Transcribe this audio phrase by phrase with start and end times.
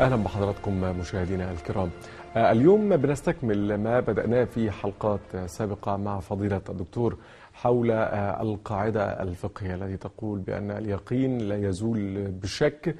[0.00, 1.90] أهلا بحضراتكم مشاهدينا الكرام.
[2.36, 7.16] اليوم بنستكمل ما بدأناه في حلقات سابقة مع فضيلة الدكتور
[7.54, 12.94] حول القاعدة الفقهية التي تقول بأن اليقين لا يزول بالشك.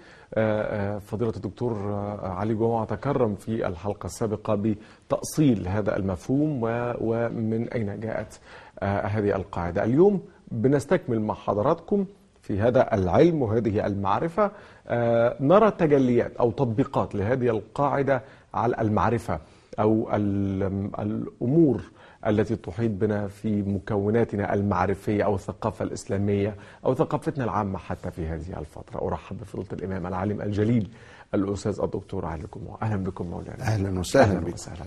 [1.01, 6.61] فضيلة الدكتور علي جمعة تكرم في الحلقة السابقة بتأصيل هذا المفهوم
[7.01, 8.41] ومن أين جاءت
[8.83, 9.85] هذه القاعدة.
[9.85, 10.21] اليوم
[10.53, 12.07] بنستكمل مع حضراتكم
[12.43, 14.51] في هذا العلم وهذه المعرفة
[15.41, 18.23] نرى تجليات أو تطبيقات لهذه القاعدة
[18.55, 19.41] على المعرفة
[19.79, 20.09] أو
[20.99, 21.83] الأمور
[22.27, 26.55] التي تحيط بنا في مكوناتنا المعرفية أو الثقافة الإسلامية
[26.87, 29.07] أو ثقافتنا العامة حتى في هذه الفترة.
[29.07, 30.89] أرحب بفضيلة الإمام العالم الجليل
[31.35, 33.61] الأستاذ الدكتور علي جمعة أهلا بكم مولانا.
[33.61, 34.85] أهلا وسهلا أهلا وسهلا.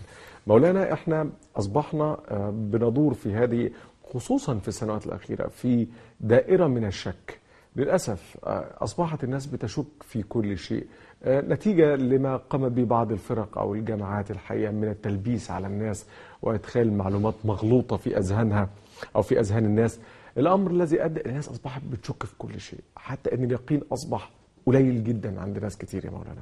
[0.48, 2.18] مولانا إحنا أصبحنا
[2.52, 3.70] بندور في هذه
[4.14, 5.88] خصوصا في السنوات الأخيرة في
[6.22, 7.40] دائرة من الشك.
[7.78, 8.38] للأسف
[8.84, 10.88] أصبحت الناس بتشك في كل شيء.
[11.26, 16.06] نتيجة لما قامت به بعض الفرق أو الجماعات الحقيقة من التلبيس على الناس
[16.42, 18.70] وإدخال معلومات مغلوطة في أذهانها
[19.16, 20.00] أو في أذهان الناس.
[20.38, 22.80] الأمر الذي أدى الناس أصبحت بتشك في كل شيء.
[22.96, 24.32] حتى أن اليقين أصبح
[24.66, 26.42] قليل جدا عند ناس كتير يا مولانا.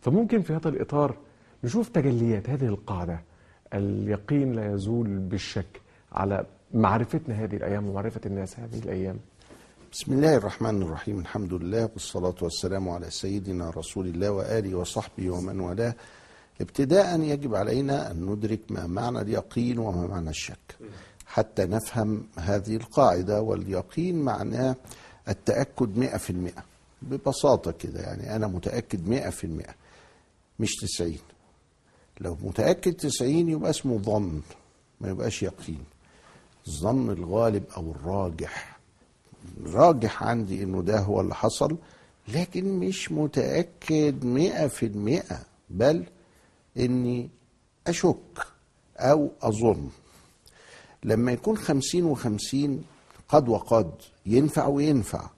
[0.00, 1.14] فممكن في هذا الإطار
[1.64, 3.20] نشوف تجليات هذه القاعدة.
[3.74, 5.80] اليقين لا يزول بالشك
[6.12, 9.16] على معرفتنا هذه الأيام ومعرفة الناس هذه الأيام.
[9.92, 11.18] بسم الله الرحمن الرحيم.
[11.18, 15.94] الحمد لله والصلاة والسلام على سيدنا رسول الله وآله وصحبه ومن والاه.
[16.60, 20.76] ابتداء يجب علينا أن ندرك ما معنى اليقين وما معنى الشك.
[21.26, 24.76] حتى نفهم هذه القاعدة واليقين معناه
[25.28, 26.64] التأكد مئة في المئة.
[27.02, 29.74] ببساطة كده يعني أنا متأكد مئة في المئة
[30.58, 31.20] مش تسعين.
[32.20, 34.40] لو متأكد تسعين يبقى اسمه ظن
[35.00, 35.84] ما يبقاش يقين.
[36.68, 38.79] الظن الغالب أو الراجح.
[39.66, 41.76] راجح عندي إنه ده هو اللي حصل
[42.28, 45.38] لكن مش متأكد مئة في المئة
[45.70, 46.04] بل
[46.78, 47.30] إني
[47.86, 48.46] أشك
[48.96, 49.88] أو أظن.
[51.04, 52.84] لما يكون خمسين وخمسين
[53.28, 53.90] قد وقد
[54.26, 55.30] ينفع وينفع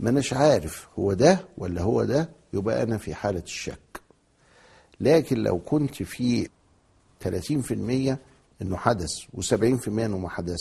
[0.00, 4.00] ما اناش عارف هو ده ولا هو ده يبقى أنا في حالة الشك.
[5.00, 6.48] لكن لو كنت في
[7.24, 7.28] 30%
[8.62, 10.60] إنه حدث و70% إنه ما حدث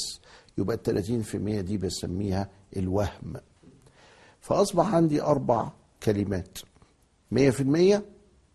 [0.58, 3.34] يبقى ال 30% دي بسميها الوهم.
[4.42, 5.72] فأصبح عندي أربع
[6.04, 6.58] كلمات.
[7.32, 8.06] مية في المية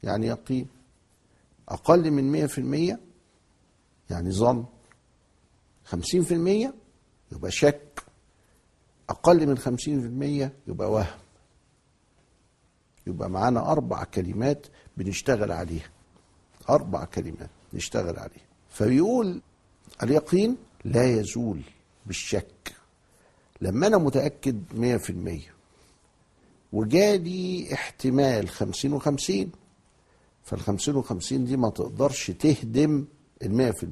[0.03, 0.67] يعني يقين.
[1.69, 3.01] أقل من مية في المية
[4.11, 4.65] يعني ظن.
[5.85, 6.75] خمسين في المية
[7.33, 8.03] يبقى شك.
[9.09, 11.19] أقل من خمسين في المية يبقى وهم.
[13.07, 15.91] يبقى معانا أربع كلمات بنشتغل عليها.
[16.71, 18.47] أربع كلمات نشتغل عليها.
[18.71, 19.41] فبيقول
[20.03, 21.63] اليقين لا يزول
[22.07, 22.75] بالشك.
[23.61, 24.63] لما أنا متأكد
[25.41, 25.51] 100%
[26.73, 29.47] وجالي احتمال 50 و50
[30.45, 33.05] فال 50 و50 دي ما تقدرش تهدم
[33.43, 33.87] ال 100%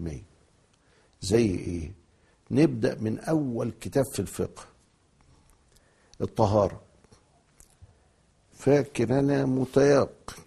[1.21, 1.93] زي إيه؟
[2.51, 4.63] نبدأ من أول كتاب في الفقه.
[6.21, 6.81] الطهارة.
[8.55, 10.43] فاكر أنا متيقن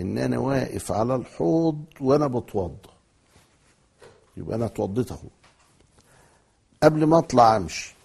[0.00, 2.88] إن أنا واقف على الحوض وأنا بتوضى.
[4.36, 5.28] يبقى أنا اتوضيت أهو.
[6.82, 7.95] قبل ما أطلع أمشي.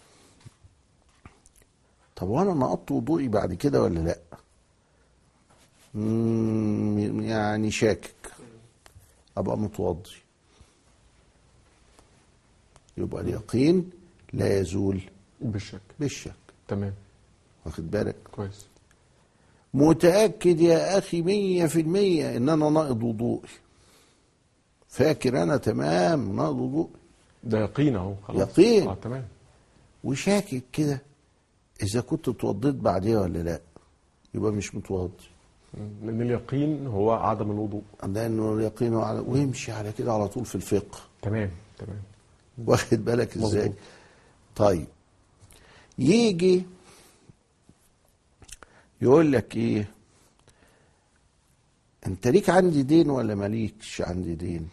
[2.22, 4.20] طب وأنا نقضت وضوئي بعد كده ولا لا؟
[7.28, 8.32] يعني شاكك.
[9.38, 10.10] أبقى متوضي.
[12.98, 13.90] يبقى اليقين
[14.34, 15.02] لا يزول
[15.42, 15.82] بالشك.
[16.00, 16.32] بالشك.
[16.68, 16.94] تمام.
[17.66, 18.66] واخد بالك؟ كويس.
[19.74, 23.50] متأكد يا أخي مية في المية إن أنا ناقض وضوئي.
[24.90, 26.90] فاكر أنا تمام ناقض وضوئي.
[27.44, 28.50] ده يقين أهو خلاص.
[28.50, 28.88] يقين.
[28.88, 29.28] آه تمام.
[30.04, 31.02] وشاكك كده.
[31.82, 33.62] إذا كنت اتوضيت بعديها ولا لا؟
[34.34, 35.24] يبقى مش متوضي
[36.04, 37.84] لأن اليقين هو عدم الوضوء.
[38.08, 41.00] لأنه اليقين على ويمشي على كده على طول في الفقه.
[41.22, 42.02] تمام تمام.
[42.66, 43.74] واخد بالك إزاي.
[44.56, 44.88] طيب.
[46.00, 46.64] يجي
[49.02, 49.92] يقول لك إيه؟
[52.08, 54.70] أنت ليك عندي دين ولا ماليكش عندي دين؟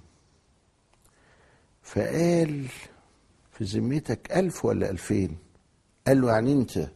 [1.82, 2.66] فقال
[3.52, 5.38] في ذمتك ألف ولا ألفين؟
[6.06, 6.88] قال له يعني أنت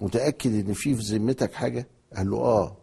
[0.00, 1.86] متأكد إن في في ذمتك حاجة؟
[2.16, 2.76] قال له آه.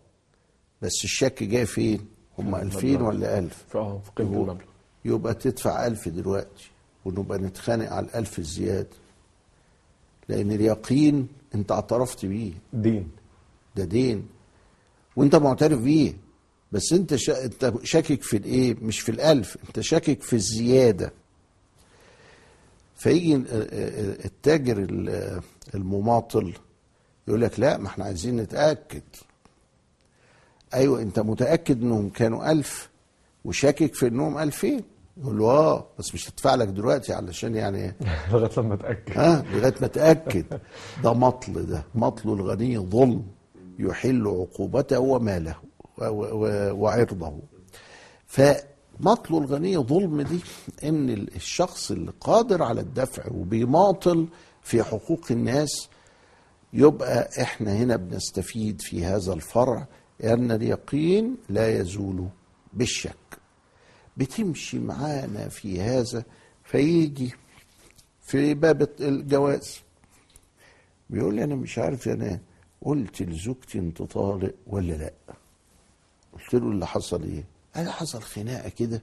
[0.81, 2.05] بس الشك جاي فين؟
[2.39, 4.57] هم ألفين ولا ألف؟ آه في قيمة المبلغ.
[5.05, 6.69] يبقى تدفع ألف دلوقتي
[7.05, 8.87] ونبقى نتخانق على الألف الزيادة.
[10.29, 12.51] لأن اليقين أنت اعترفت بيه.
[12.73, 13.09] دين.
[13.75, 14.27] ده دين.
[15.15, 16.13] وأنت معترف بيه.
[16.71, 17.45] بس أنت شا...
[17.45, 19.57] أنت شاكك في الإيه؟ مش في الألف.
[19.67, 21.13] أنت شاكك في الزيادة.
[22.95, 25.41] فيجي ال- ال- التاجر ال-
[25.75, 26.53] المماطل.
[27.27, 29.01] يقول لك لا ما إحنا عايزين نتأكد.
[30.73, 32.89] أيوه أنت متأكد إنهم كانوا ألف
[33.45, 34.81] وشاكك في إنهم ألفين؟
[35.17, 37.93] يقول له آه بس مش هدفع لك دلوقتي علشان يعني
[38.31, 40.45] لغاية لما اتاكد ها لغاية ما اتاكد
[41.03, 43.23] ده مطل ده مطل الغني ظلم
[43.79, 45.55] يحل عقوبته وماله
[46.71, 47.33] وعرضه.
[48.27, 50.39] فمطل الغني ظلم دي
[50.83, 54.27] إن الشخص اللي قادر على الدفع وبيماطل
[54.63, 55.89] في حقوق الناس
[56.73, 59.87] يبقى إحنا هنا بنستفيد في هذا الفرع
[60.23, 62.27] أن اليقين لا يزول
[62.73, 63.17] بالشك.
[64.17, 66.23] بتمشي معانا في هذا
[66.63, 67.33] فيجي
[68.21, 69.79] في باب الجواز.
[71.09, 72.39] بيقول لي أنا مش عارف أنا
[72.81, 75.13] قلت لزوجتي أنت طالق ولا لأ؟
[76.33, 77.43] قلت له اللي حصل إيه؟
[77.75, 79.01] قال حصل خناقة كده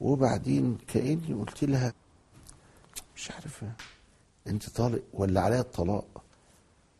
[0.00, 1.92] وبعدين كأني قلت لها
[3.16, 3.64] مش عارف
[4.46, 6.22] أنت طالق ولا عليا الطلاق؟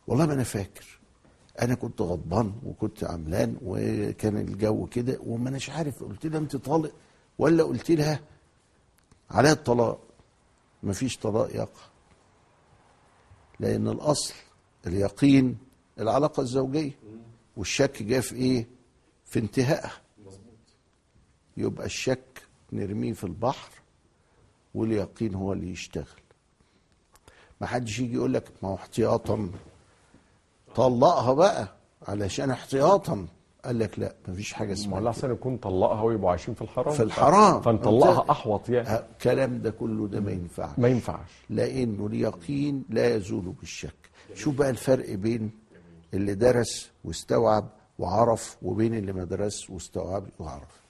[0.08, 0.98] والله ما أنا فاكر.
[1.62, 6.92] أنا كنت غضبان وكنت عملان وكان الجو كده وما اناش عارف قلت لها أنت طالق
[7.38, 8.20] ولا قلت لها
[9.30, 10.00] عليها الطلاق؟
[10.82, 11.82] مفيش طلاق يقع.
[13.60, 14.34] لأن الأصل
[14.86, 15.58] اليقين
[16.00, 16.90] العلاقة الزوجية.
[17.56, 18.66] والشك جاء في إيه؟
[19.26, 19.92] في انتهائها.
[21.56, 23.70] يبقى الشك نرميه في البحر
[24.74, 26.20] واليقين هو اللي يشتغل.
[27.60, 29.50] ما حدش يجي يقول لك ما احتياطا
[30.78, 31.68] طلقها بقى
[32.08, 33.26] علشان احتياطا.
[33.64, 35.10] قال لك لا مفيش حاجة اسمها كده.
[35.10, 36.94] احسن يكون طلقها ويبقوا عايشين في الحرام.
[36.94, 37.60] في الحرام.
[37.60, 38.88] فنطلقها أحوط يعني.
[39.12, 40.78] الكلام ده كله ده ما ينفعش.
[40.78, 41.30] ما ينفعش.
[41.50, 43.94] لأنه اليقين لا يزول بالشك.
[44.34, 45.50] شوف بقى الفرق بين
[46.14, 50.80] اللي درس واستوعب وعرف وبين اللي ما درس واستوعب وعرف.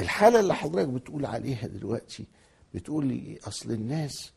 [0.00, 2.26] الحالة اللي حضرتك بتقول عليها دلوقتي
[2.74, 4.32] بتقول لي أصل الناس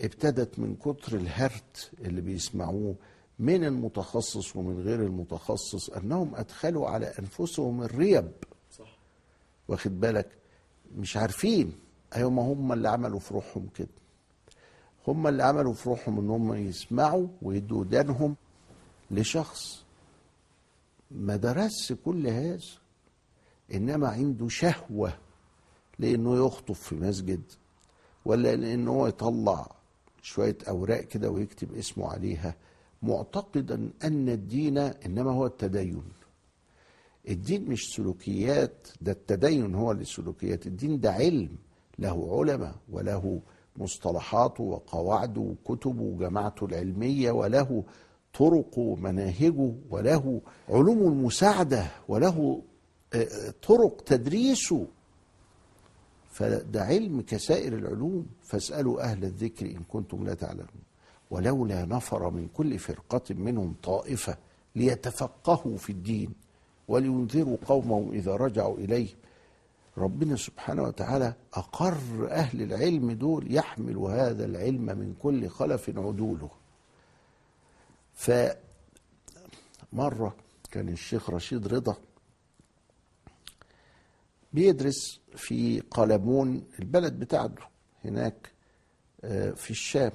[0.00, 2.94] ابتدت من كتر الهرت اللي بيسمعوه
[3.40, 8.32] من المتخصص ومن غير المتخصص أنهم أدخلوا على أنفسهم الريب.
[8.78, 8.96] صح.
[9.68, 10.28] واخد بالك؟
[10.96, 11.72] مش عارفين.
[12.16, 13.88] أيوه ما هم اللي عملوا في روحهم كده.
[15.08, 18.36] هم اللي عملوا في روحهم إن هم يسمعوا ويدوا ودانهم
[19.10, 19.84] لشخص.
[21.10, 22.60] ما درسش كل هذا
[23.74, 25.18] إنما عنده شهوة
[25.98, 27.42] لإنه يخطب في مسجد
[28.24, 29.70] ولا لإنه يطلع
[30.22, 32.54] شوية أوراق كده ويكتب اسمه عليها.
[33.02, 36.02] معتقدا أن الدين إنما هو التدين.
[37.28, 41.48] الدين مش سلوكيات ده التدين هو اللي سلوكيات الدين ده علم
[41.98, 43.40] له علماء وله
[43.76, 47.84] مصطلحاته وقواعده وكتبه وجماعته العلمية وله
[48.38, 52.62] طرقه ومناهجه وله علوم المساعدة وله
[53.14, 54.86] آه، طرق تدريسه
[56.30, 58.26] فده علم كسائر العلوم.
[58.42, 60.66] فاسألوا أهل الذكر إن كنتم لا تعلمون.
[61.30, 64.36] ولولا نفر من كل فرقة منهم طائفة
[64.76, 66.32] ليتفقهوا في الدين
[66.88, 69.08] ولينذروا قومهم إذا رجعوا إليه.
[69.98, 76.50] ربنا سبحانه وتعالى أقر أهل العلم دول يحمل هذا العلم من كل خلف عدوله.
[78.14, 78.56] فمرة
[80.70, 81.96] كان الشيخ رشيد رضا
[84.52, 87.62] بيدرس في قلمون البلد بتاعته
[88.04, 88.50] هناك
[89.24, 90.12] آه، في الشام.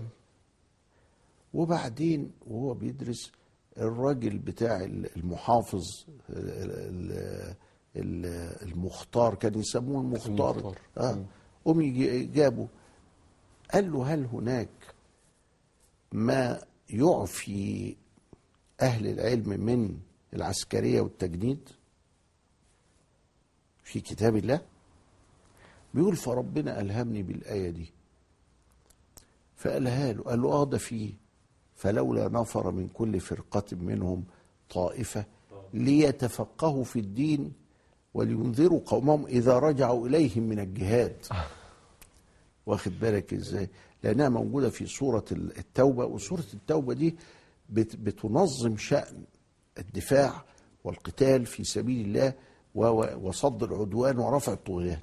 [1.55, 3.31] وبعدين وهو بيدرس
[3.77, 4.83] الراجل بتاع
[5.17, 5.83] المحافظ
[6.29, 7.55] ال-
[7.95, 8.25] ال-
[8.69, 10.51] المختار كان يسموه المختار.
[10.59, 10.77] المختار.
[10.97, 11.25] آه.
[11.65, 11.81] قوم
[12.33, 12.67] جابه.
[13.74, 14.69] قال له هل هناك
[16.12, 17.95] ما يعفي
[18.81, 19.97] أهل العلم من
[20.33, 21.69] العسكرية والتجنيد
[23.83, 24.62] في كتاب الله؟
[25.93, 27.93] بيقول فربنا ألهمني بالآية دي.
[29.55, 31.13] فقالها له قال له آه ده فيه.
[31.75, 34.24] فلولا نفر من كل فرقة منهم
[34.70, 35.25] طائفة
[35.74, 37.53] ليتفقهوا في الدين
[38.13, 41.15] ولينذروا قومهم إذا رجعوا إليهم من الجهاد.
[42.65, 43.70] واخد بالك إزاي؟
[44.03, 47.15] لأنها موجودة في سورة التوبة وسورة التوبة دي
[47.70, 49.24] بت- بتنظم شأن
[49.77, 50.44] الدفاع
[50.84, 52.34] والقتال في سبيل الله
[53.22, 55.00] وصد العدوان ورفع الطغيان.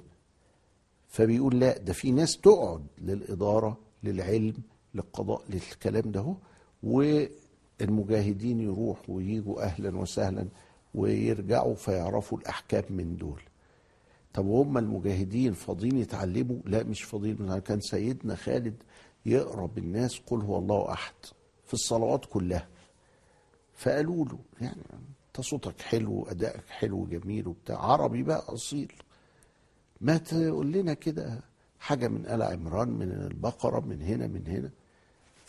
[1.09, 4.53] فبيقول لا ده في ناس تقعد للإدارة للعلم
[4.95, 6.35] للقضاء للكلام ده هو
[6.83, 10.47] والمجاهدين يروحوا ويجوا أهلا وسهلا
[10.95, 13.41] ويرجعوا فيعرفوا الأحكام من دول.
[14.33, 17.59] طب وهم المجاهدين فاضيين يتعلموا؟ لا مش فاضيين.
[17.59, 18.83] كان سيدنا خالد
[19.25, 21.13] يقرا بالناس قل هو الله أحد
[21.65, 22.67] في الصلوات كلها.
[23.75, 24.81] فقالوا له يعني
[25.27, 27.77] أنت صوتك حلو وأدائك حلو وجميل وبتاع.
[27.77, 28.93] عربي بقى أصيل.
[30.01, 31.39] ما تقول لنا كده
[31.79, 34.69] حاجة من آل عمران من البقرة من هنا من هنا.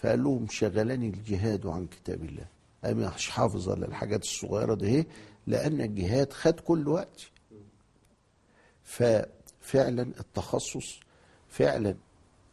[0.04, 2.46] فقال لهم شغلني الجهاد عن كتاب الله.
[2.84, 5.06] أنا مش حافظ الا الحاجات الصغيرة دي
[5.46, 7.30] لأن الجهاد خد كل وقتي
[8.82, 11.00] ففعلا التخصص
[11.48, 11.94] فعلا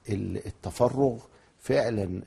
[0.09, 1.23] ال- التفرغ
[1.59, 2.21] فعلا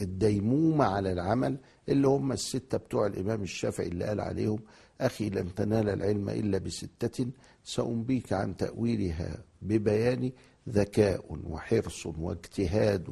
[0.00, 1.56] الديمومة على العمل
[1.88, 4.58] اللي هم الستة بتوع الإمام الشافعي اللي قال عليهم
[5.00, 7.26] أخي لن تنال العلم إلا بستة
[7.64, 10.32] سأنبيك عن تأويلها ببيان
[10.68, 13.08] ذكاء وحرص واجتهاد.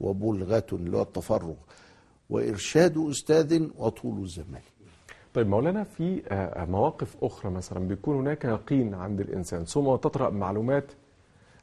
[0.00, 1.54] وبلغة اللي هو التفرغ
[2.30, 4.62] وإرشاد أستاذ وطول الزمان.
[5.34, 10.84] طيب مولانا في آه، مواقف أخرى مثلا بيكون هناك يقين عند الإنسان ثم تطرأ معلومات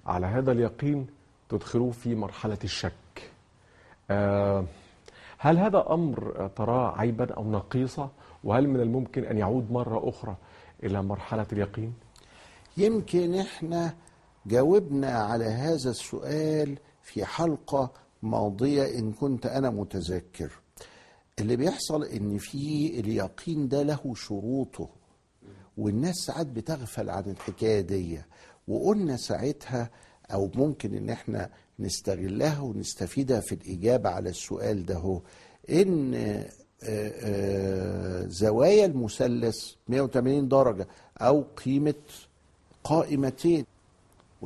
[0.06, 1.08] على هذا اليقين
[1.50, 3.32] تدخلوه في مرحلة الشك.
[4.12, 4.66] آه،
[5.38, 8.10] هل هذا أمر آه، تراه عيبا أو نقيصة؟
[8.44, 10.36] وهل من الممكن أن يعود مرة أخرى
[10.84, 11.94] إلى مرحلة اليقين؟
[12.78, 13.94] يمكن إحنا
[14.46, 17.92] جاوبنا على هذا السؤال في حلقة
[18.24, 20.52] ماضية إن كنت أنا متذكر.
[21.40, 24.90] اللي بيحصل إن في اليقين ده له شروطه
[25.78, 28.20] والناس ساعات بتغفل عن الحكاية دي.
[28.68, 29.90] وقلنا ساعتها
[30.34, 35.22] أو ممكن إن إحنا نستغلها ونستفيدها في الإجابة على السؤال ده هو
[35.70, 36.50] إن آه،
[36.84, 41.94] آه، زوايا المثلث 180 درجة أو قيمة
[42.84, 43.66] قائمتين.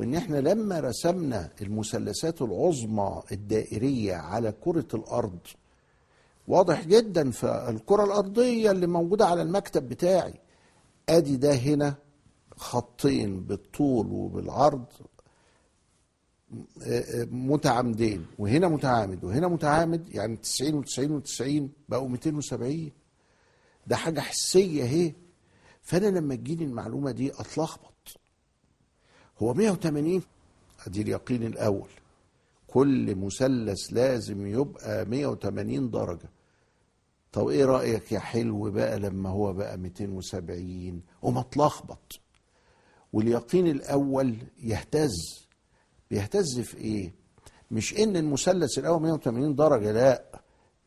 [0.01, 5.39] وإن إحنا لما رسمنا المثلثات العظمى الدائرية على كرة الأرض
[6.47, 10.33] واضح جدا في الكرة الأرضية اللي موجودة على المكتب بتاعي.
[11.09, 11.95] أدي ده هنا
[12.57, 14.85] خطين بالطول وبالعرض
[16.83, 18.25] آه، آه، متعامدين.
[18.39, 22.91] وهنا متعامد وهنا متعامد يعني 90 و90 و90 بقوا 270
[23.87, 25.13] ده حاجة حسية اهي.
[25.81, 27.90] فأنا لما تجيني المعلومة دي أتلخبط.
[29.41, 30.21] هو 180
[30.87, 31.89] ادي اليقين الأول.
[32.67, 36.29] كل مثلث لازم يبقى 180 درجة.
[37.33, 42.19] طب إيه رأيك يا حلو بقى لما هو بقى 270 وما اتلخبط
[43.13, 45.47] واليقين الأول يهتز.
[46.11, 47.13] بيهتز في إيه؟
[47.71, 50.41] مش إن المثلث الأول 180 درجة لا.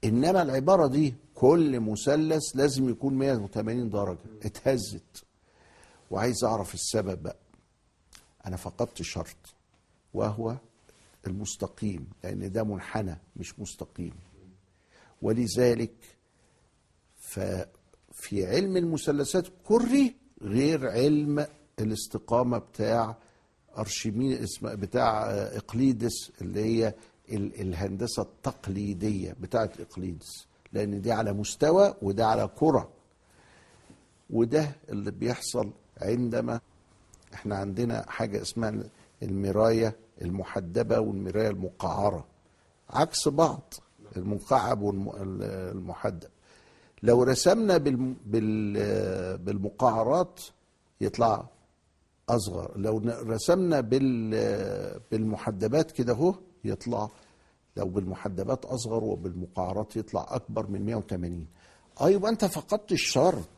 [0.04, 4.18] إنما العبارة دي كل مثلث لازم يكون 180 درجة.
[4.44, 5.24] اتهزت.
[6.10, 7.36] وعايز أعرف السبب بقى.
[8.46, 9.36] أنا فقدت شرط
[10.14, 10.56] وهو
[11.26, 14.12] المستقيم لأن ده منحنى مش مستقيم.
[15.22, 15.94] ولذلك
[17.18, 21.46] ففي علم المثلثات الكري غير علم
[21.80, 23.16] الاستقامة بتاع
[23.78, 26.94] ارشميدس اسم بتاع إقليدس اللي هي
[27.32, 30.46] ال- الهندسة التقليدية بتاعت إقليدس.
[30.72, 32.90] لأن دي على مستوى وده على كرة.
[34.30, 35.70] وده اللي بيحصل
[36.02, 36.60] عندما
[37.34, 38.72] إحنا عندنا حاجة اسمها
[39.22, 42.24] المراية المحدبة والمراية المقعرة.
[42.90, 43.74] عكس بعض
[44.16, 46.28] المقعب والمحدب
[47.02, 50.40] لو رسمنا بالم- بال- بالمقعرات
[51.00, 51.46] يطلع
[52.28, 52.72] أصغر.
[52.78, 57.08] لو رسمنا بال- بالمحدبات كده اهو يطلع
[57.76, 61.46] لو بالمحدبات أصغر وبالمقعرات يطلع أكبر من 180
[62.00, 63.48] آه يبقى أنت فقدت الشرط.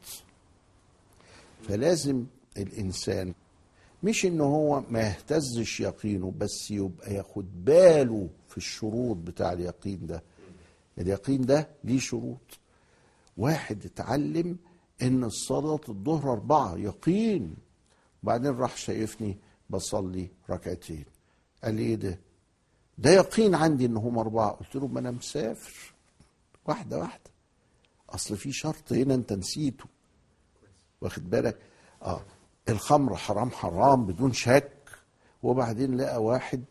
[1.62, 2.25] فلازم
[2.56, 3.35] الإنسان
[4.02, 10.22] مش ان هو ما يهتزش يقينه بس يبقى ياخد باله في الشروط بتاع اليقين ده.
[10.98, 12.58] اليقين ده ليه شروط.
[13.36, 14.56] واحد اتعلم
[15.02, 17.56] إن الصلاة الظهر أربعة يقين.
[18.22, 19.36] وبعدين راح شايفني
[19.70, 21.04] بصلي ركعتين.
[21.64, 22.18] قال لي إيه ده؟
[22.98, 24.50] ده يقين عندي إن هم أربعة.
[24.50, 25.94] قلت له ما أنا مسافر.
[26.66, 27.30] واحدة واحدة.
[28.10, 29.84] أصل في شرط هنا أنت نسيته.
[31.00, 31.58] واخد بالك؟
[32.02, 32.20] آه.
[32.68, 34.73] الخمر حرام حرام بدون شك.
[35.42, 36.64] وبعدين لقى واحد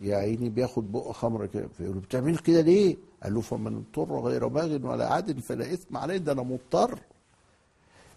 [0.00, 1.68] يا عيني بياخد بق خمر كده.
[1.68, 5.96] فيقول له بتعمل كده ليه؟ قال له فمن اضطر غير باغ ولا عاد فلا إثم
[5.96, 6.98] عليه ده أنا مضطر.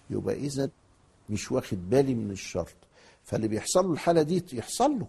[0.09, 0.69] يبقى اذا
[1.29, 2.75] مش واخد بالي من الشرط.
[3.23, 5.07] فاللي بيحصل له الحالة دي يحصل له.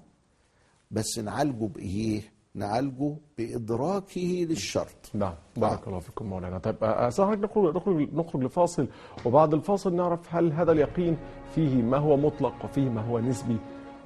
[0.90, 5.10] بس نعالجه بإيه؟ نعالجه بإدراكه للشرط.
[5.14, 6.58] نعم بارك الله فيكم مولانا.
[6.58, 8.86] طيب آه، سهل نخرج نخرج نخرج لفاصل
[9.24, 11.16] وبعد الفاصل نعرف هل هذا اليقين
[11.54, 13.56] فيه ما هو مطلق وفيه ما هو نسبي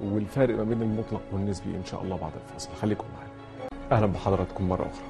[0.01, 2.69] والفارق ما بين المطلق والنسبي إن شاء الله بعد الفاصل.
[2.81, 3.29] خليكم معنا.
[3.91, 5.07] أهلا بحضراتكم مرة أخرى.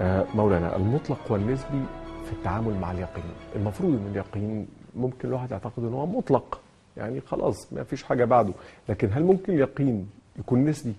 [0.00, 1.82] آه، مولانا المطلق والنسبي
[2.24, 3.24] في التعامل مع اليقين.
[3.56, 6.60] المفروض إن اليقين ممكن الواحد يعتقد إن هو مطلق.
[6.96, 8.52] يعني خلاص ما فيش حاجة بعده.
[8.88, 10.08] لكن هل ممكن اليقين
[10.38, 10.94] يكون نسبي؟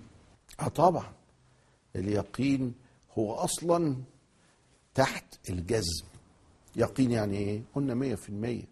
[0.60, 1.04] آه طبعا.
[1.96, 2.74] اليقين
[3.18, 3.96] هو أصلا
[4.94, 6.04] تحت الجزم.
[6.76, 8.62] يقين يعني إيه؟ قلنا مية في المية.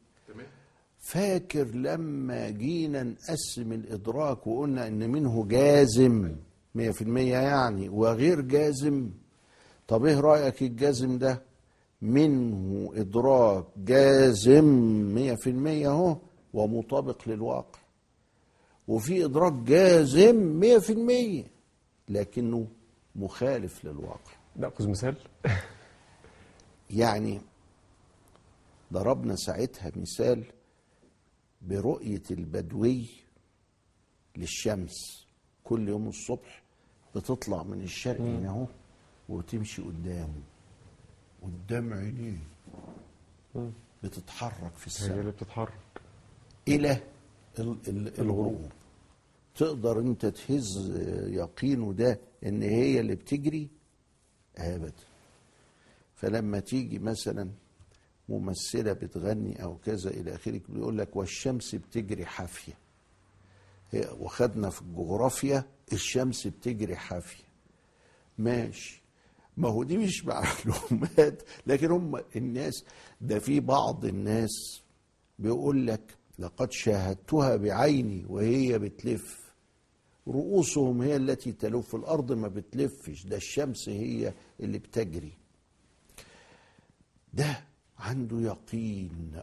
[0.99, 6.37] فاكر لما جينا نقسم الإدراك وقلنا إن منه جازم؟
[6.75, 9.11] مية في المية يعني وغير جازم.
[9.88, 11.43] طب إيه رأيك الجازم ده؟
[12.02, 14.64] منه إدراك جازم
[15.14, 16.17] مية في المية أهو
[16.55, 17.79] ومطابق للواقع.
[18.88, 21.45] وفي إدراك جازم مية في المية
[22.09, 22.67] لكنه
[23.16, 24.33] مخالف للواقع.
[24.57, 25.16] نأخذ مثال؟
[26.90, 27.40] يعني
[28.92, 30.45] ضربنا ساعتها مثال
[31.62, 33.07] برؤية البدوي
[34.37, 35.26] للشمس.
[35.64, 36.62] كل يوم الصبح
[37.16, 38.66] بتطلع من الشرق هنا اهو
[39.28, 40.42] وتمشي قدامه.
[41.42, 42.38] قدام عينيه
[44.02, 45.21] بتتحرك في هي السماء.
[45.21, 45.73] اللي بتتحرك.
[46.69, 47.00] إلى
[47.59, 48.71] ال- ال- الغروب.
[49.54, 53.69] تقدر انت تهز يقينه ده إن هي اللي بتجري
[54.57, 54.93] ابدا
[56.15, 57.51] فلما تيجي مثلا
[58.29, 62.73] ممثلة بتغني أو كذا إلى آخره بيقول لك والشمس بتجري حافية.
[63.91, 67.45] هي- وخدنا في الجغرافيا الشمس بتجري حافية.
[68.39, 69.03] ماشي.
[69.57, 72.85] ما هو دي مش معلومات لكن هم الناس
[73.21, 74.81] ده في بعض الناس
[75.39, 79.42] بيقول لك لقد شاهدتها بعيني وهي بتلف.
[80.29, 83.26] رؤوسهم هي التي تلف الأرض ما بتلفش.
[83.26, 85.33] ده الشمس هي اللي بتجري.
[87.35, 87.64] ده
[87.99, 89.43] عنده يقين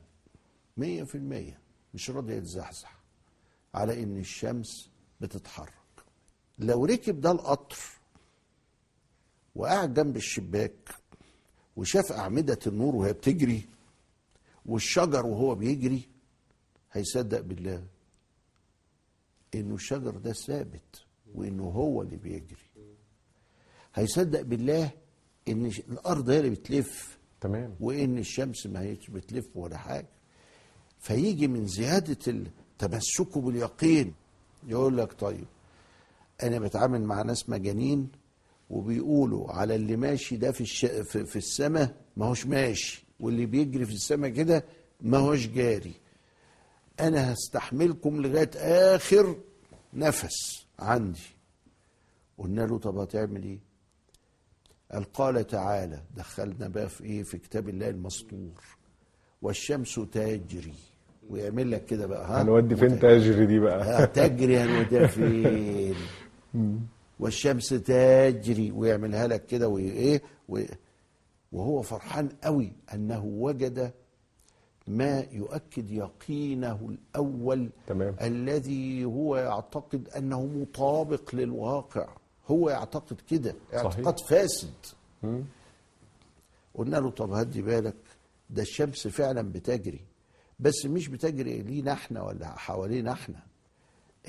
[0.78, 1.60] مية في المية
[1.94, 3.00] مش راضي يتزحزح
[3.74, 4.90] على إن الشمس
[5.22, 5.74] بتتحرك.
[6.60, 7.78] لو ركب ده القطر
[9.56, 10.90] وقعد جنب الشباك
[11.76, 13.68] وشاف أعمدة النور وهي بتجري
[14.66, 16.02] والشجر وهو بيجري
[16.92, 17.84] هيصدق بالله؟
[19.56, 21.04] إنه الشجر ده ثابت
[21.36, 22.58] وإنه هو اللي بيجري.
[23.96, 24.92] هيصدق بالله
[25.48, 27.76] إن الأرض هي اللي بتلف تمام.
[27.80, 30.08] وإن الشمس ما هيش بتلف ولا حاجة.
[31.00, 32.44] فيجي من زيادة
[32.80, 34.14] تمسكه باليقين
[34.68, 35.46] يقول لك طيب
[36.44, 38.08] أنا بتعامل مع ناس مجانين
[38.70, 40.86] وبيقولوا على اللي ماشي ده في الش...
[40.86, 44.64] في, في السماء ما هوش ماشي واللي بيجري في السماء كده
[45.02, 45.94] ما هوش جاري.
[47.00, 48.50] أنا هستحملكم لغاية
[48.96, 49.36] آخر
[49.94, 51.22] نفس عندي.
[52.38, 53.60] قلنا له طب هتعمل إيه؟
[54.92, 58.64] قال قال تعالى دخلنا بقى في إيه؟ في كتاب الله المسطور
[59.42, 60.74] والشمس تجري.
[61.30, 65.96] ويعمل لك كده بقى ها؟ هنودي فين تجري دي بقى؟ تجري هنوديها فين؟
[67.20, 68.72] والشمس تجري.
[68.72, 70.22] ويعملها لك كده وإيه؟
[71.52, 73.94] وهو فرحان قوي أنه وجد
[74.90, 78.16] ما يؤكد يقينه الأول تمام.
[78.22, 82.08] الذي هو يعتقد أنه مطابق للواقع.
[82.48, 84.74] هو يعتقد كده اعتقاد فاسد.
[86.76, 87.96] قلنا له طب هدي بالك
[88.50, 90.00] ده الشمس فعلا بتجري.
[90.60, 93.40] بس مش بتجري لينا إحنا ولا حوالينا إحنا.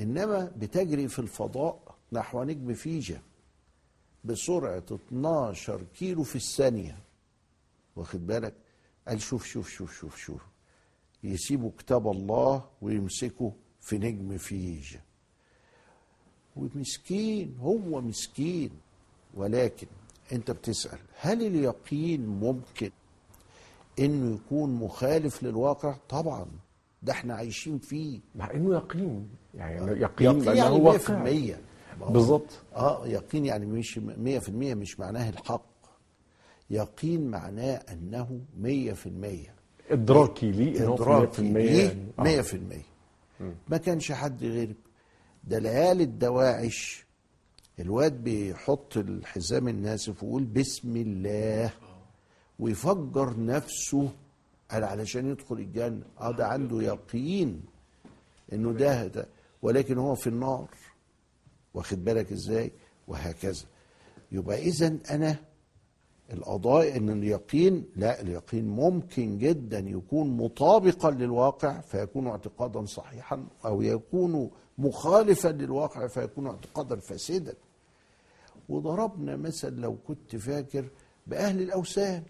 [0.00, 3.20] إنما بتجري في الفضاء نحو نجم فيجا
[4.24, 6.98] بسرعة 12 كيلو في الثانية.
[7.96, 8.54] واخد بالك؟
[9.08, 10.40] قال شوف شوف شوف شوف شوف.
[11.24, 15.00] يسيبوا كتاب الله ويمسكوا في نجم فيجا
[16.56, 18.70] ومسكين هو مسكين.
[19.34, 19.86] ولكن
[20.32, 22.90] انت بتسأل هل اليقين ممكن
[23.98, 26.46] إنه يكون مخالف للواقع؟ طبعا.
[27.02, 28.20] ده إحنا عايشين فيه.
[28.34, 31.24] مع إنه يقين يعني يقين, يقين بأنه يعني واقع.
[31.24, 31.56] 100%
[32.00, 35.62] ما هو- بالظبط آه يقين يعني مش 100% مش معناه الحق.
[36.70, 42.06] يقين معناه أنه 100% إدراكي ليه ان هو إدراكي 100% ليه يعني.
[42.18, 42.42] آه.
[42.42, 42.56] 100%
[43.68, 44.74] ما كانش حد غير
[45.44, 47.06] ده العيال الدواعش.
[47.78, 51.70] الواد بيحط الحزام الناسف ويقول بسم الله.
[52.58, 54.08] ويفجر نفسه.
[54.70, 56.02] قال علشان يدخل الجنة.
[56.20, 57.62] آه ده عنده يقين.
[58.52, 59.28] إنه ده, ده.
[59.62, 60.68] ولكن هو في النار.
[61.74, 62.72] واخد بالك إزاي؟
[63.08, 63.64] وهكذا.
[64.32, 65.36] يبقى اذا أنا
[66.32, 74.50] القضاء إن اليقين لا اليقين ممكن جدا يكون مطابقا للواقع فيكون اعتقادا صحيحا أو يكون
[74.78, 77.54] مخالفا للواقع فيكون اعتقادا فاسدا.
[78.68, 80.88] وضربنا مثل لو كنت فاكر
[81.26, 82.22] بأهل الأوثان.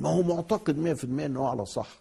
[0.00, 2.00] ما هو معتقد 100% إنه على صح.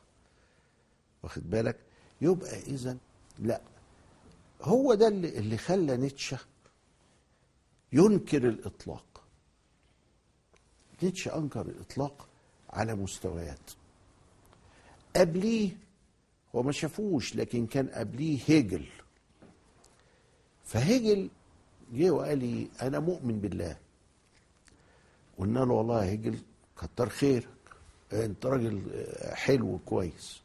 [1.24, 1.78] واخد بالك؟
[2.22, 2.98] يبقى اذا
[3.40, 3.62] لا.
[4.62, 6.38] هو ده اللي خلى نيتشه
[7.94, 9.13] ينكر الإطلاق.
[11.04, 12.28] نيتشه أنكر الإطلاق
[12.70, 13.72] على مستويات.
[15.16, 15.70] قبليه
[16.56, 18.86] هو ما شافوش لكن كان قبليه هيجل.
[20.66, 21.30] فهيجل
[21.94, 23.78] جه وقال لي أنا مؤمن بالله.
[25.38, 26.40] قلنا له والله يا هيجل
[26.82, 27.48] كتر خيرك.
[28.14, 30.42] أنت راجل حلو كويس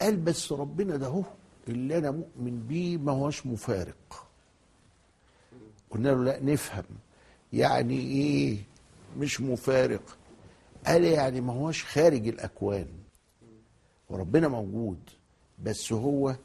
[0.00, 1.24] قال بس ربنا ده هو
[1.68, 4.26] اللي أنا مؤمن بيه ما هوش مفارق.
[5.90, 6.84] قلنا له لا نفهم.
[7.52, 8.58] يعني إيه؟
[9.18, 10.16] مش مفارق.
[10.86, 12.86] قال يعني ما هوش خارج الأكوان.
[14.10, 14.98] وربنا موجود
[15.62, 16.36] بس هو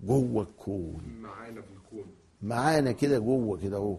[0.00, 1.02] جوه الكون.
[1.20, 2.06] معانا في الكون.
[2.42, 3.96] معانا كده جوه كده اهو.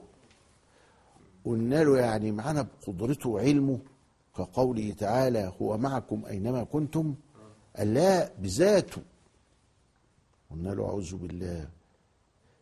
[1.46, 3.80] قلنا له يعني معانا بقدرته وعلمه
[4.38, 7.16] كقوله تعالى هو معكم أينما كنتم
[7.78, 9.02] قال لا بذاته.
[10.52, 11.70] قلنا له أعوذ بالله.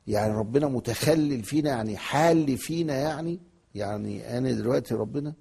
[0.08, 3.40] يعني ربنا متخلل فينا يعني حال فينا يعني
[3.76, 5.34] يعني أنا دلوقتي ربنا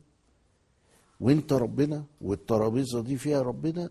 [1.20, 3.90] وأنت ربنا والترابيزة دي فيها ربنا.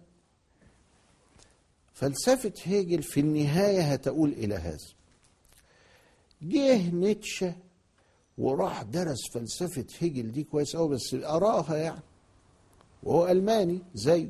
[1.94, 4.88] فلسفة هيجل في النهاية هتقول إلى هذا.
[6.42, 7.56] جه نيتشه
[8.38, 12.02] وراح درس فلسفة هيجل دي كويس قوي بس قراها يعني.
[13.04, 14.30] وهو ألماني زيه.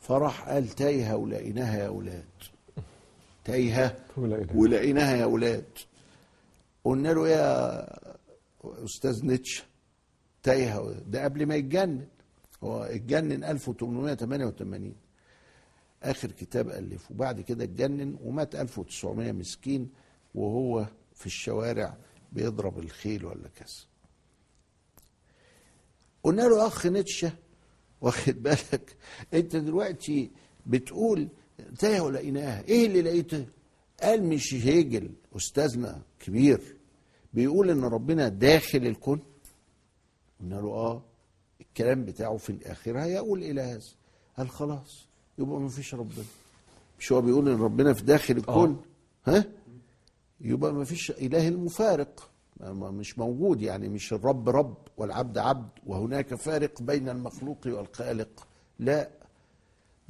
[0.00, 2.24] فراح قال تايهة ولقيناها يا أولاد.
[3.44, 4.56] تايهة ولقيناها.
[4.56, 5.64] ولقيناها يا أولاد.
[6.84, 8.01] قلنا له يا
[8.64, 9.64] أستاذ نيتشه
[10.42, 10.92] تايهة.
[11.06, 12.06] ده قبل ما يتجنن.
[12.62, 14.94] هو اتجنن 1888
[16.02, 17.14] آخر كتاب ألفه.
[17.14, 19.90] وبعد كده اتجنن ومات 1900 مسكين
[20.34, 21.96] وهو في الشوارع
[22.32, 23.74] بيضرب الخيل ولا كذا
[26.22, 27.32] قلنا له أخ نيتشه
[28.00, 28.96] واخد بالك؟
[29.34, 30.30] أنت دلوقتي
[30.66, 31.28] بتقول
[31.78, 33.46] تايه ولقيناها إيه اللي لقيته؟
[34.02, 36.76] قال مش هيجل أستاذنا كبير.
[37.34, 39.20] بيقول إن ربنا داخل الكون
[40.40, 41.02] قلنا له آه
[41.60, 43.80] الكلام بتاعه في الآخر هيقول إلى هذا.
[44.36, 45.06] قال خلاص
[45.38, 46.24] يبقى ما فيش ربنا.
[46.98, 48.82] مش هو بيقول إن ربنا في داخل الكون
[49.26, 49.44] ها؟
[50.40, 52.28] يبقى ما فيش إله المفارق.
[52.70, 58.46] مش موجود يعني مش الرب رب والعبد عبد وهناك فارق بين المخلوق والخالق.
[58.78, 59.10] لا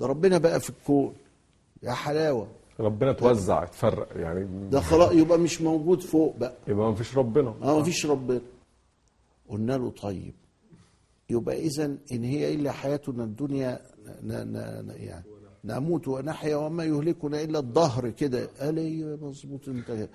[0.01, 1.15] ده ربنا بقى في الكون.
[1.83, 2.49] يا حلاوة.
[2.81, 6.55] ربنا توزع اتفرق يعني ده خلاص يبقى مش موجود فوق بقى.
[6.69, 7.55] يبقى ما فيش ربنا.
[7.63, 8.41] آه ما فيش ربنا.
[9.49, 10.35] قلنا له طيب
[11.31, 13.81] يبقى اذا إن هي إلا حياتنا الدنيا
[14.23, 14.53] ن ن
[14.87, 15.25] ن يعني
[15.65, 18.49] نموت ونحيا وما يهلكنا إلا الدهر كده.
[18.61, 20.09] قال أيوه مظبوط أنت؟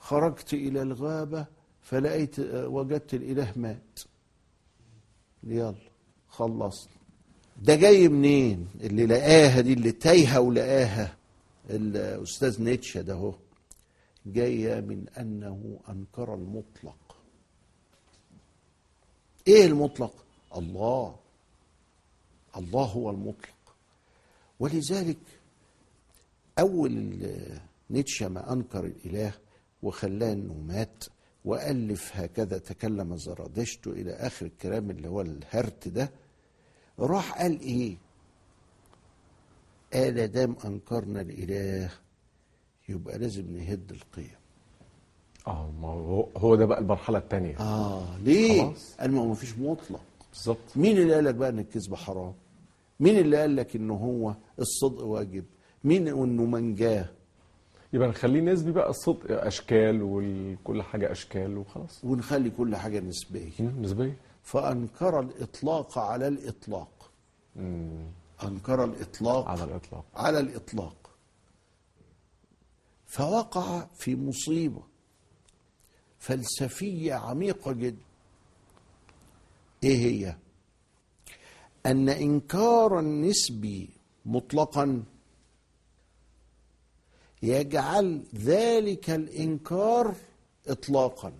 [0.00, 1.46] خرجت إلى الغابة
[1.82, 4.00] فلقيت آه، وجدت الإله مات.
[5.44, 5.74] يلا
[6.28, 6.92] خلصنا.
[7.62, 11.14] ده جاي منين؟ اللي لقاها دي اللي تايهة ولقاها.
[11.70, 13.34] الأستاذ نيتشه ده هو
[14.26, 17.16] جاية من أنه أنكر المطلق.
[19.48, 20.24] إيه المطلق؟
[20.56, 21.16] الله.
[22.56, 23.54] الله هو المطلق.
[24.60, 25.18] ولذلك
[26.58, 27.18] أول
[27.90, 29.32] نيتشه ما أنكر الإله
[29.82, 31.04] وخلاه إنه مات
[31.44, 36.10] وألف هكذا تكلم زرادشت إلى آخر الكلام اللي هو الهرت ده
[36.98, 37.96] راح قال إيه؟
[39.92, 41.90] قال دام أنكرنا الإله.
[42.88, 44.36] يبقى لازم نهد القيم.
[45.46, 48.96] آه ما هو هو ده بقى المرحلة الثانية آه ليه؟ خلاص.
[49.00, 50.00] قال ما هو مفيش مطلق.
[50.32, 50.76] بالظبط.
[50.76, 52.34] مين اللي قال لك بقى إن الكذب حرام؟
[53.00, 55.44] مين اللي قال لك إن هو الصدق واجب؟
[55.84, 57.08] مين إنه منجاه
[57.92, 62.04] يبقى نخليه نسبي بقى الصدق أشكال وكل حاجة أشكال وخلاص.
[62.04, 63.50] ونخلي كل حاجة نسبية.
[63.80, 64.16] نسبية.
[64.42, 67.10] فأنكر الإطلاق على الإطلاق.
[67.56, 68.06] مم،
[68.44, 70.04] أنكر الإطلاق على الإطلاق.
[70.14, 71.10] على الإطلاق.
[73.06, 74.82] فوقع في مصيبة
[76.18, 78.02] فلسفية عميقة جدا.
[79.84, 80.36] إيه هي؟
[81.86, 83.90] أن إنكار النسبي
[84.26, 85.04] مطلقا
[87.42, 90.14] يجعل ذلك الإنكار
[90.66, 91.32] اطلاقا.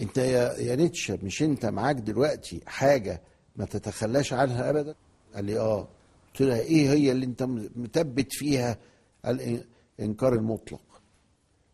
[0.00, 3.20] أنت يا يا نيتشه مش أنت معاك دلوقتي حاجة
[3.56, 4.94] ما تتخلاش عنها ابدا؟
[5.34, 5.88] قال لي آه.
[6.28, 7.42] قلت لها إيه هي اللي أنت
[7.76, 8.78] مثبت فيها
[9.26, 10.80] الإنكار المطلق؟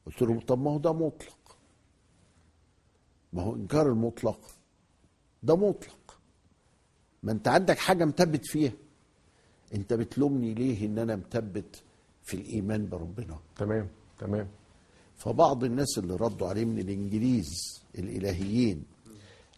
[0.06, 1.56] قلت له طب ما هو ده مطلق.
[3.32, 4.40] ما هو إنكار المطلق
[5.42, 6.18] ده مطلق.
[7.22, 8.72] ما أنت عندك حاجة مثبت فيها.
[9.74, 11.82] أنت بتلومني ليه إن أنا مثبت
[12.22, 14.48] في الإيمان بربنا؟ تمام تمام.
[15.16, 17.48] فبعض الناس اللي ردوا عليه من الإنجليز
[17.98, 18.84] الإلهيين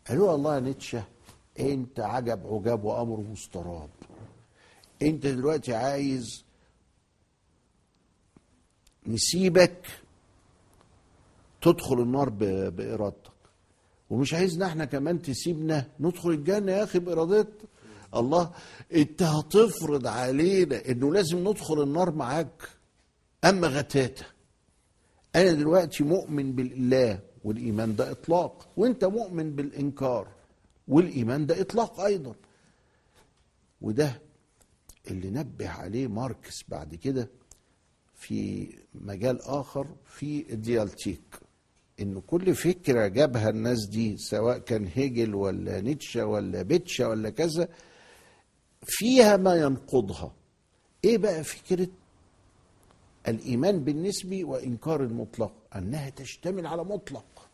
[0.08, 1.04] قالوا له يا نيتشه
[1.60, 3.90] انت عجب عجاب وامر مستراب.
[5.02, 6.44] انت دلوقتي عايز
[9.06, 9.86] نسيبك
[11.62, 12.28] تدخل النار
[12.70, 13.32] بإرادتك.
[14.10, 17.68] ومش عايزنا إحنا كمان تسيبنا ندخل الجنة يا أخي بإرادتك.
[18.14, 18.52] الله
[18.94, 22.68] انت هتفرض علينا انه لازم ندخل النار معاك.
[23.44, 24.24] أما غتاته
[25.36, 30.28] أنا دلوقتي مؤمن بالله والإيمان ده إطلاق وانت مؤمن بالإنكار.
[30.88, 32.34] والإيمان ده إطلاق أيضا.
[33.80, 34.22] وده
[35.10, 37.30] اللي نبه عليه ماركس بعد كده
[38.14, 41.22] في مجال آخر في ال dialectic
[42.00, 47.68] ان كل فكرة جابها الناس دي سواء كان هيجل ولا نيتشه ولا بيتشا ولا كذا
[48.84, 50.34] فيها ما ينقضها.
[51.04, 51.88] إيه بقى فكرة
[53.28, 57.48] الإيمان بالنسبي وإنكار المطلق؟ أنها تشتمل على مطلق.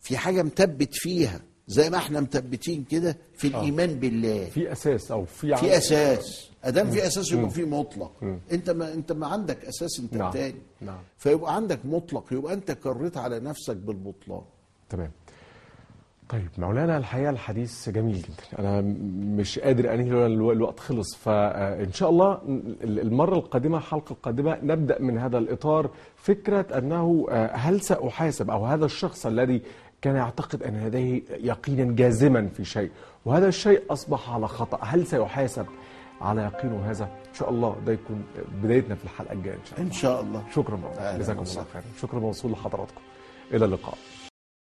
[0.00, 1.40] في حاجة مثبت فيها.
[1.66, 4.44] زي ما إحنا مثبتين كده في الإيمان بالله.
[4.44, 6.50] في أساس أو في في أساس.
[6.64, 8.12] أدام في أساس يبقى في مطلق.
[8.52, 10.30] أنت ما أنت ما عندك أساس أنت نعم.
[10.30, 10.58] تاني.
[10.80, 10.98] نعم.
[11.18, 12.32] فيبقى عندك مطلق.
[12.32, 14.40] يبقى أنت كريت على نفسك بالبطلان.
[14.90, 15.10] تمام.
[16.28, 18.58] طيب مولانا الحقيقة الحديث جميل جدا.
[18.58, 18.80] أنا
[19.36, 21.14] مش قادر أنهي الوقت خلص.
[21.16, 22.32] فإن شاء الله
[22.84, 28.66] ال- المرة القادمة الحلقة القادمة نبدأ من هذا الإطار فكرة أنه آه، هل سأحاسب أو
[28.66, 29.62] هذا الشخص الذي
[30.02, 32.90] كان يعتقد أن لديه يقينا جازما في شيء
[33.24, 34.78] وهذا الشيء أصبح على خطأ.
[34.82, 35.66] هل سيحاسب
[36.20, 38.24] على يقينه هذا؟ إن شاء الله ده يكون
[38.62, 39.88] بدايتنا في الحلقة الجاية إن شاء الله.
[39.88, 40.44] إن شاء الله.
[40.54, 40.78] شكرا
[41.18, 41.64] جزاكم الله.
[41.72, 41.84] خيرا.
[42.00, 43.00] شكرا موصول لحضراتكم.
[43.52, 43.98] إلى اللقاء.